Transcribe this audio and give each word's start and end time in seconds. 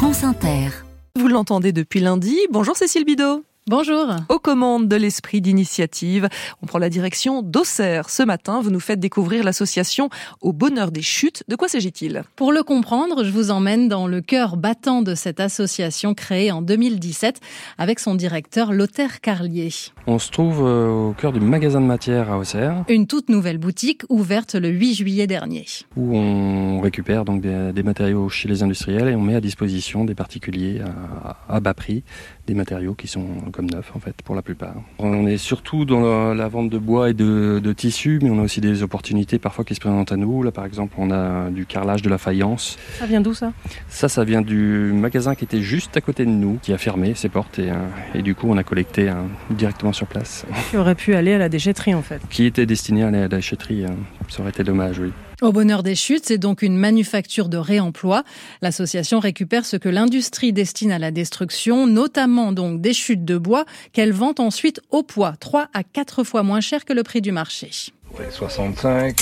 France 0.00 0.24
Inter. 0.24 0.70
Vous 1.14 1.28
l'entendez 1.28 1.72
depuis 1.72 2.00
lundi. 2.00 2.34
Bonjour 2.50 2.74
Cécile 2.74 3.04
Bidot. 3.04 3.44
Bonjour. 3.70 4.16
Aux 4.28 4.40
commandes 4.40 4.88
de 4.88 4.96
l'esprit 4.96 5.40
d'initiative, 5.40 6.28
on 6.60 6.66
prend 6.66 6.80
la 6.80 6.88
direction 6.88 7.40
d'Auxerre. 7.40 8.10
Ce 8.10 8.24
matin, 8.24 8.60
vous 8.60 8.70
nous 8.72 8.80
faites 8.80 8.98
découvrir 8.98 9.44
l'association 9.44 10.10
Au 10.40 10.52
Bonheur 10.52 10.90
des 10.90 11.02
Chutes. 11.02 11.44
De 11.46 11.54
quoi 11.54 11.68
s'agit-il? 11.68 12.24
Pour 12.34 12.50
le 12.50 12.64
comprendre, 12.64 13.22
je 13.22 13.30
vous 13.30 13.52
emmène 13.52 13.86
dans 13.88 14.08
le 14.08 14.22
cœur 14.22 14.56
battant 14.56 15.02
de 15.02 15.14
cette 15.14 15.38
association 15.38 16.14
créée 16.14 16.50
en 16.50 16.62
2017 16.62 17.38
avec 17.78 18.00
son 18.00 18.16
directeur 18.16 18.72
Lothaire 18.72 19.20
Carlier. 19.20 19.70
On 20.08 20.18
se 20.18 20.32
trouve 20.32 20.66
euh, 20.66 20.88
au 20.88 21.12
cœur 21.12 21.32
du 21.32 21.38
magasin 21.38 21.80
de 21.80 21.86
matière 21.86 22.32
à 22.32 22.38
Auxerre 22.38 22.84
Une 22.88 23.06
toute 23.06 23.28
nouvelle 23.28 23.58
boutique 23.58 24.02
ouverte 24.08 24.56
le 24.56 24.68
8 24.68 24.94
juillet 24.94 25.28
dernier. 25.28 25.64
où 25.96 26.16
on 26.16 26.80
récupère 26.80 27.24
donc 27.24 27.40
des, 27.40 27.72
des 27.72 27.84
matériaux 27.84 28.28
chez 28.30 28.48
les 28.48 28.64
industriels 28.64 29.06
et 29.06 29.14
on 29.14 29.20
met 29.20 29.36
à 29.36 29.40
disposition 29.40 30.04
des 30.04 30.16
particuliers 30.16 30.80
à, 30.80 31.36
à 31.48 31.60
bas 31.60 31.74
prix 31.74 32.02
des 32.48 32.54
matériaux 32.54 32.96
qui 32.96 33.06
sont 33.06 33.28
comme 33.60 33.68
neufs 33.68 33.92
en 33.94 34.00
fait 34.00 34.14
pour 34.24 34.34
la 34.34 34.40
plupart. 34.40 34.74
On 34.98 35.26
est 35.26 35.36
surtout 35.36 35.84
dans 35.84 36.32
la, 36.32 36.48
vente 36.48 36.70
de 36.70 36.78
bois 36.78 37.10
et 37.10 37.14
de, 37.14 37.60
de 37.62 37.72
tissus 37.74 38.18
mais 38.22 38.30
on 38.30 38.38
a 38.38 38.42
aussi 38.42 38.62
des 38.62 38.82
opportunités 38.82 39.38
parfois 39.38 39.66
qui 39.66 39.74
se 39.74 39.80
présentent 39.80 40.12
à 40.12 40.16
nous. 40.16 40.42
Là 40.42 40.50
par 40.50 40.64
exemple 40.64 40.94
on 40.96 41.10
a 41.10 41.50
du 41.50 41.66
carrelage 41.66 42.00
de 42.00 42.08
la 42.08 42.16
faïence. 42.16 42.78
Ça 42.98 43.04
vient 43.04 43.20
d'où 43.20 43.34
ça? 43.34 43.52
Ça 43.88 44.08
ça 44.08 44.24
vient 44.24 44.40
du 44.40 44.92
magasin 44.94 45.34
qui 45.34 45.44
était 45.44 45.60
juste 45.60 45.94
à 45.94 46.00
côté 46.00 46.24
de 46.24 46.30
nous 46.30 46.58
qui 46.62 46.72
a 46.72 46.78
fermé 46.78 47.14
ses 47.14 47.28
portes 47.28 47.58
et, 47.58 47.70
euh, 47.70 47.74
et 48.14 48.22
du 48.22 48.34
coup 48.34 48.46
on 48.48 48.56
a 48.56 48.64
collecté 48.64 49.10
euh, 49.10 49.14
directement 49.50 49.92
sur 49.92 50.06
place. 50.06 50.46
qui 50.70 50.78
aurait 50.78 50.94
pu 50.94 51.14
aller 51.14 51.34
à 51.34 51.38
la 51.38 51.50
déchetterie 51.50 51.94
en 51.94 52.02
fait? 52.02 52.22
Qui 52.30 52.46
était 52.46 52.64
destiné 52.64 53.02
à 53.02 53.10
la 53.10 53.28
déchetterie, 53.28 53.84
euh, 53.84 53.88
ça 54.28 54.40
aurait 54.40 54.50
été 54.50 54.64
dommage 54.64 54.98
oui. 55.00 55.12
Au 55.42 55.52
Bonheur 55.52 55.82
des 55.82 55.94
Chutes, 55.94 56.26
c'est 56.26 56.36
donc 56.36 56.60
une 56.60 56.76
manufacture 56.76 57.48
de 57.48 57.56
réemploi. 57.56 58.24
L'association 58.60 59.20
récupère 59.20 59.64
ce 59.64 59.78
que 59.78 59.88
l'industrie 59.88 60.52
destine 60.52 60.92
à 60.92 60.98
la 60.98 61.10
destruction, 61.10 61.86
notamment 61.86 62.52
donc 62.52 62.82
des 62.82 62.92
chutes 62.92 63.24
de 63.24 63.38
bois 63.38 63.64
qu'elle 63.94 64.12
vend 64.12 64.34
ensuite 64.38 64.82
au 64.90 65.02
poids, 65.02 65.32
3 65.40 65.68
à 65.72 65.82
4 65.82 66.24
fois 66.24 66.42
moins 66.42 66.60
cher 66.60 66.84
que 66.84 66.92
le 66.92 67.02
prix 67.02 67.22
du 67.22 67.32
marché. 67.32 67.70
Ouais, 68.18 68.28
65, 68.30 69.16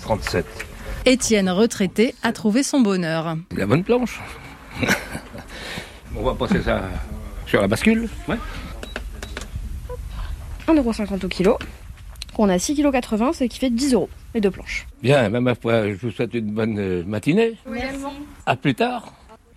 37. 0.00 0.46
Étienne, 1.04 1.50
retraité, 1.50 2.14
a 2.22 2.32
trouvé 2.32 2.62
son 2.62 2.80
bonheur. 2.80 3.36
La 3.54 3.66
bonne 3.66 3.84
planche. 3.84 4.18
On 6.16 6.22
va 6.22 6.32
passer 6.34 6.62
ça 6.62 6.82
sur 7.46 7.60
la 7.60 7.68
bascule. 7.68 8.08
Ouais. 8.28 8.38
1,50€ 10.68 11.22
au 11.22 11.28
kilo. 11.28 11.58
On 12.38 12.48
a 12.48 12.56
6,80 12.56 13.00
kg, 13.00 13.34
ce 13.34 13.44
qui 13.44 13.58
fait 13.58 13.70
10 13.70 13.94
euros, 13.94 14.08
les 14.36 14.40
deux 14.40 14.50
planches. 14.50 14.86
Bien, 15.02 15.30
ben, 15.30 15.40
ma 15.40 15.54
foi, 15.54 15.88
je 15.88 15.94
vous 15.94 16.10
souhaite 16.10 16.34
une 16.34 16.52
bonne 16.52 16.78
euh, 16.78 17.02
matinée. 17.04 17.54
À 18.44 18.54
plus 18.54 18.74
tard. 18.74 19.12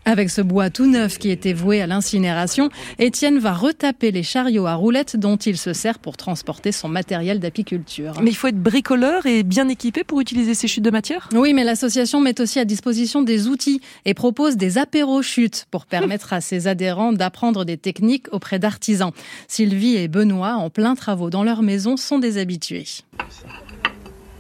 Avec 0.06 0.30
ce 0.30 0.42
bois 0.42 0.70
tout 0.70 0.90
neuf 0.90 1.20
qui 1.20 1.30
était 1.30 1.54
voué 1.54 1.82
à 1.82 1.86
l'incinération, 1.86 2.70
Étienne 2.98 3.38
va 3.38 3.54
retaper 3.54 4.12
les 4.12 4.24
chariots 4.24 4.66
à 4.66 4.74
roulettes 4.74 5.18
dont 5.18 5.36
il 5.36 5.58
se 5.58 5.74
sert 5.74 6.00
pour 6.00 6.16
transporter 6.16 6.72
son 6.72 6.88
matériel 6.88 7.40
d'apiculture. 7.40 8.14
Mais 8.22 8.32
il 8.32 8.36
faut 8.36 8.48
être 8.48 8.58
bricoleur 8.58 9.26
et 9.26 9.44
bien 9.44 9.68
équipé 9.68 10.04
pour 10.06 10.22
utiliser 10.22 10.56
ces 10.56 10.68
chutes 10.68 10.86
de 10.86 10.90
matière? 10.90 11.30
Oui, 11.36 11.54
mais 11.54 11.66
l'association 11.66 12.22
met 12.22 12.40
aussi 12.40 12.58
à 12.60 12.66
disposition 12.66 13.22
des 13.22 13.48
outils 13.48 13.82
et 14.06 14.14
propose 14.14 14.56
des 14.56 14.78
apéros 14.78 15.22
chutes 15.22 15.68
pour 15.70 15.86
permettre 15.86 16.32
à 16.32 16.42
ses 16.42 16.68
adhérents 16.68 17.12
d'apprendre 17.12 17.66
des 17.66 17.78
techniques 17.78 18.28
auprès 18.32 18.58
d'artisans. 18.58 19.12
Sylvie 19.48 19.98
et 19.98 20.08
Benoît, 20.08 20.56
en 20.56 20.70
plein 20.70 20.96
travaux 20.96 21.30
dans 21.30 21.44
leur 21.44 21.62
maison, 21.62 21.98
sont 21.98 22.18
des 22.18 22.38
habitués. 22.38 22.86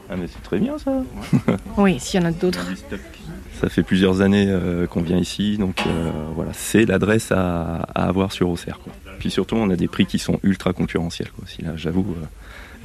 Ah 0.09 0.15
mais 0.17 0.25
c'est 0.27 0.41
très 0.41 0.59
bien 0.59 0.77
ça. 0.79 1.03
Oui, 1.77 1.99
s'il 1.99 2.19
y 2.19 2.23
en 2.23 2.27
a 2.27 2.31
d'autres. 2.31 2.65
Ça 3.61 3.69
fait 3.69 3.83
plusieurs 3.83 4.21
années 4.21 4.45
euh, 4.47 4.87
qu'on 4.87 5.01
vient 5.01 5.17
ici, 5.17 5.57
donc 5.57 5.83
euh, 5.85 6.11
voilà, 6.33 6.51
c'est 6.53 6.85
l'adresse 6.85 7.31
à, 7.31 7.81
à 7.93 8.07
avoir 8.07 8.31
sur 8.31 8.49
Auxerre. 8.49 8.79
Quoi. 8.83 8.93
Puis 9.19 9.29
surtout, 9.29 9.55
on 9.57 9.69
a 9.69 9.75
des 9.75 9.87
prix 9.89 10.05
qui 10.05 10.17
sont 10.17 10.39
ultra 10.43 10.71
concurrentiels. 10.73 11.29
Quoi, 11.31 11.43
aussi, 11.43 11.61
là, 11.61 11.73
j'avoue. 11.75 12.05
euh. 12.21 12.25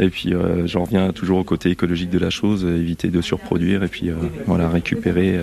Et 0.04 0.10
puis, 0.10 0.34
j'en 0.64 0.82
reviens 0.82 1.12
toujours 1.12 1.38
au 1.38 1.44
côté 1.44 1.70
écologique 1.70 2.10
de 2.10 2.18
la 2.18 2.28
chose, 2.28 2.64
éviter 2.64 3.10
de 3.10 3.20
surproduire 3.20 3.84
et 3.84 3.88
puis 3.88 4.10
voilà, 4.44 4.68
récupérer. 4.68 5.38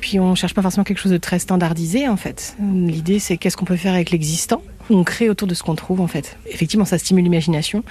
Puis 0.00 0.18
on 0.18 0.34
cherche 0.34 0.54
pas 0.54 0.62
forcément 0.62 0.84
quelque 0.84 0.96
chose 1.00 1.12
de 1.12 1.18
très 1.18 1.38
standardisé 1.38 2.08
en 2.08 2.16
fait. 2.16 2.56
L'idée 2.58 3.18
c'est 3.18 3.36
qu'est-ce 3.36 3.58
qu'on 3.58 3.66
peut 3.66 3.76
faire 3.76 3.92
avec 3.92 4.10
l'existant. 4.10 4.62
On 4.88 5.04
crée 5.04 5.28
autour 5.28 5.46
de 5.46 5.52
ce 5.52 5.62
qu'on 5.62 5.74
trouve 5.74 6.00
en 6.00 6.06
fait. 6.06 6.38
Effectivement, 6.46 6.86
ça 6.86 6.96
stimule 6.96 7.24
l'imagination. 7.24 7.84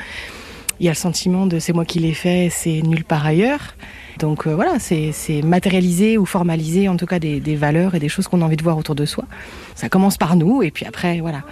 Il 0.79 0.85
y 0.85 0.89
a 0.89 0.91
le 0.91 0.97
sentiment 0.97 1.45
de 1.45 1.59
c'est 1.59 1.73
moi 1.73 1.85
qui 1.85 1.99
l'ai 1.99 2.13
fait, 2.13 2.49
c'est 2.51 2.81
nulle 2.81 3.03
part 3.03 3.25
ailleurs. 3.25 3.75
Donc 4.17 4.47
euh, 4.47 4.55
voilà, 4.55 4.79
c'est 4.79 5.41
matérialiser 5.43 6.17
ou 6.17 6.25
formaliser 6.25 6.87
en 6.89 6.97
tout 6.97 7.05
cas 7.05 7.19
des, 7.19 7.39
des 7.39 7.55
valeurs 7.55 7.95
et 7.95 7.99
des 7.99 8.09
choses 8.09 8.27
qu'on 8.27 8.41
a 8.41 8.45
envie 8.45 8.57
de 8.57 8.63
voir 8.63 8.77
autour 8.77 8.95
de 8.95 9.05
soi. 9.05 9.25
Ça 9.75 9.89
commence 9.89 10.17
par 10.17 10.35
nous 10.35 10.61
et 10.63 10.71
puis 10.71 10.85
après 10.85 11.19
voilà. 11.19 11.43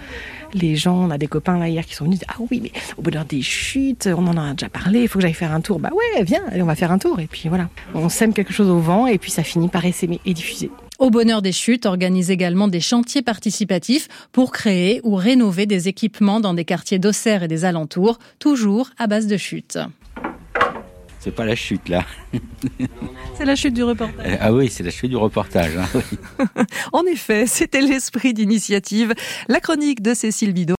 Les 0.54 0.76
gens, 0.76 0.96
on 0.96 1.10
a 1.10 1.18
des 1.18 1.26
copains 1.26 1.58
là 1.58 1.68
hier 1.68 1.84
qui 1.84 1.94
sont 1.94 2.04
venus 2.04 2.20
ah 2.26 2.36
oui 2.50 2.60
mais 2.62 2.72
au 2.96 3.02
bonheur 3.02 3.26
des 3.26 3.42
chutes, 3.42 4.08
on 4.10 4.26
en 4.26 4.36
a 4.38 4.52
déjà 4.52 4.70
parlé, 4.70 5.02
il 5.02 5.08
faut 5.08 5.18
que 5.18 5.22
j'aille 5.22 5.34
faire 5.34 5.52
un 5.52 5.60
tour. 5.60 5.78
Bah 5.78 5.90
ouais, 5.92 6.22
viens, 6.24 6.42
allez, 6.50 6.62
on 6.62 6.66
va 6.66 6.74
faire 6.74 6.92
un 6.92 6.98
tour 6.98 7.20
et 7.20 7.26
puis 7.26 7.48
voilà. 7.50 7.68
On 7.94 8.08
sème 8.08 8.32
quelque 8.32 8.52
chose 8.52 8.70
au 8.70 8.78
vent 8.78 9.06
et 9.06 9.18
puis 9.18 9.30
ça 9.30 9.42
finit 9.42 9.68
par 9.68 9.84
essaimer 9.84 10.20
et 10.24 10.32
diffuser. 10.32 10.70
Au 10.98 11.10
Bonheur 11.10 11.42
des 11.42 11.52
Chutes 11.52 11.86
organise 11.86 12.30
également 12.32 12.66
des 12.66 12.80
chantiers 12.80 13.22
participatifs 13.22 14.08
pour 14.32 14.50
créer 14.50 15.00
ou 15.04 15.14
rénover 15.14 15.64
des 15.64 15.86
équipements 15.86 16.40
dans 16.40 16.54
des 16.54 16.64
quartiers 16.64 16.98
d'Auxerre 16.98 17.44
et 17.44 17.48
des 17.48 17.64
alentours, 17.64 18.18
toujours 18.40 18.90
à 18.98 19.06
base 19.06 19.28
de 19.28 19.36
chutes. 19.36 19.78
C'est 21.20 21.30
pas 21.34 21.44
la 21.44 21.54
chute 21.54 21.88
là. 21.88 22.04
C'est 23.36 23.44
la 23.44 23.54
chute 23.54 23.74
du 23.74 23.84
reportage. 23.84 24.26
Euh, 24.26 24.36
Ah 24.40 24.52
oui, 24.52 24.68
c'est 24.70 24.82
la 24.82 24.90
chute 24.90 25.10
du 25.10 25.16
reportage. 25.16 25.72
hein. 25.76 25.86
En 26.92 27.04
effet, 27.04 27.46
c'était 27.46 27.80
l'esprit 27.80 28.34
d'initiative. 28.34 29.14
La 29.48 29.60
chronique 29.60 30.02
de 30.02 30.14
Cécile 30.14 30.52
Bidot. 30.52 30.74